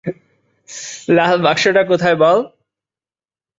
[1.15, 2.37] লাল বাক্সটা কোথায় বল।